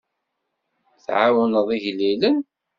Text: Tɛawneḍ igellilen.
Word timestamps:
Tɛawneḍ 1.05 1.67
igellilen. 1.77 2.37